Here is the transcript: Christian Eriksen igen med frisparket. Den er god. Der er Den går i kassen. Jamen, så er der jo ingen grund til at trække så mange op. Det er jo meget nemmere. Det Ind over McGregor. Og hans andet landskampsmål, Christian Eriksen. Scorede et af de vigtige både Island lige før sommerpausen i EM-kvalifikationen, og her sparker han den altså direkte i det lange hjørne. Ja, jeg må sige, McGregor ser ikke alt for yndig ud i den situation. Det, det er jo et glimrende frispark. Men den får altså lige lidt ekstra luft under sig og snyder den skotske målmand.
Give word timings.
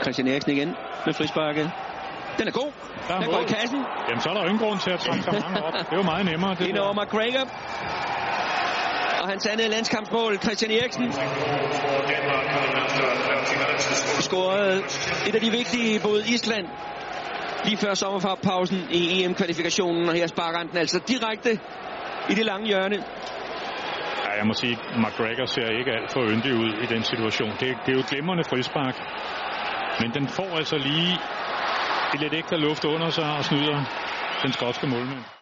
Christian 0.00 0.28
Eriksen 0.28 0.52
igen 0.52 0.76
med 1.06 1.14
frisparket. 1.14 1.70
Den 2.38 2.48
er 2.48 2.52
god. 2.52 2.72
Der 3.08 3.14
er 3.14 3.20
Den 3.20 3.30
går 3.30 3.40
i 3.40 3.44
kassen. 3.44 3.80
Jamen, 4.08 4.20
så 4.20 4.28
er 4.30 4.34
der 4.34 4.40
jo 4.40 4.48
ingen 4.48 4.62
grund 4.66 4.78
til 4.80 4.90
at 4.90 5.00
trække 5.00 5.24
så 5.24 5.30
mange 5.30 5.62
op. 5.66 5.72
Det 5.72 5.92
er 5.92 5.96
jo 5.96 6.02
meget 6.02 6.26
nemmere. 6.26 6.54
Det 6.54 6.66
Ind 6.66 6.78
over 6.78 6.94
McGregor. 7.00 7.44
Og 9.22 9.28
hans 9.28 9.46
andet 9.46 9.70
landskampsmål, 9.70 10.38
Christian 10.38 10.70
Eriksen. 10.70 11.12
Scorede 14.28 14.78
et 15.28 15.34
af 15.34 15.40
de 15.40 15.50
vigtige 15.50 16.00
både 16.00 16.20
Island 16.34 16.66
lige 17.64 17.76
før 17.76 17.94
sommerpausen 17.94 18.80
i 18.90 19.24
EM-kvalifikationen, 19.24 20.08
og 20.08 20.14
her 20.14 20.26
sparker 20.26 20.58
han 20.58 20.68
den 20.68 20.78
altså 20.78 20.98
direkte 21.08 21.50
i 22.30 22.34
det 22.34 22.46
lange 22.46 22.66
hjørne. 22.66 22.96
Ja, 24.24 24.30
jeg 24.38 24.46
må 24.46 24.54
sige, 24.54 24.78
McGregor 24.96 25.46
ser 25.46 25.68
ikke 25.78 25.90
alt 25.90 26.10
for 26.12 26.20
yndig 26.32 26.54
ud 26.54 26.72
i 26.84 26.86
den 26.94 27.02
situation. 27.02 27.50
Det, 27.50 27.60
det 27.60 27.88
er 27.88 27.92
jo 27.92 27.98
et 27.98 28.06
glimrende 28.06 28.44
frispark. 28.50 28.96
Men 30.00 30.14
den 30.14 30.28
får 30.28 30.56
altså 30.58 30.78
lige 30.78 31.18
lidt 32.20 32.34
ekstra 32.34 32.56
luft 32.56 32.84
under 32.84 33.10
sig 33.10 33.36
og 33.38 33.44
snyder 33.44 33.84
den 34.42 34.52
skotske 34.52 34.86
målmand. 34.86 35.35